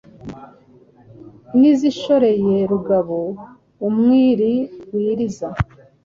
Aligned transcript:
N'izishoreye 1.59 2.55
Rugabo 2.71 3.17
umwiri.wiriza 3.87 5.47